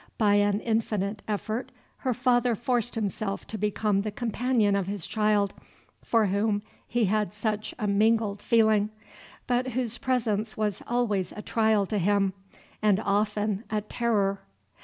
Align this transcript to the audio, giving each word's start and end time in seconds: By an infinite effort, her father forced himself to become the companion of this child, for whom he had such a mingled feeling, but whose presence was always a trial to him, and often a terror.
By 0.17 0.33
an 0.33 0.61
infinite 0.61 1.21
effort, 1.27 1.71
her 1.97 2.13
father 2.15 2.55
forced 2.55 2.95
himself 2.95 3.45
to 3.45 3.55
become 3.59 4.01
the 4.01 4.09
companion 4.09 4.75
of 4.75 4.87
this 4.87 5.05
child, 5.05 5.53
for 6.03 6.25
whom 6.25 6.63
he 6.87 7.05
had 7.05 7.35
such 7.35 7.75
a 7.77 7.85
mingled 7.85 8.41
feeling, 8.41 8.89
but 9.45 9.73
whose 9.73 9.99
presence 9.99 10.57
was 10.57 10.81
always 10.87 11.33
a 11.33 11.43
trial 11.43 11.85
to 11.85 11.99
him, 11.99 12.33
and 12.81 12.99
often 12.99 13.63
a 13.69 13.81
terror. 13.81 14.41